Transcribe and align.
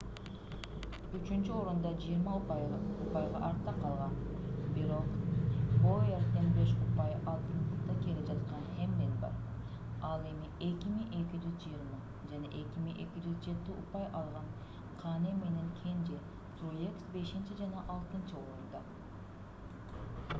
үчүнчү 1.17 1.49
орунда 1.55 1.89
20 2.03 2.29
упайга 2.37 3.41
артта 3.49 3.73
калган 3.81 4.15
бирок 4.77 5.11
боуэрден 5.83 6.47
беш 6.57 6.71
упай 6.85 7.13
алдыда 7.33 7.97
келе 8.07 8.23
жаткан 8.31 8.65
хэмлин 8.79 9.13
бар 9.25 9.37
ал 10.09 10.25
эми 10.31 10.49
2220 10.71 11.79
жана 12.33 12.51
2207 12.57 13.73
упай 13.83 14.09
алган 14.23 14.49
кане 15.05 15.37
менен 15.45 15.71
кенже 15.85 16.19
труекс 16.63 17.07
бешинчи 17.17 17.61
жана 17.65 17.85
алтынчы 17.97 18.43
орунда 18.45 18.83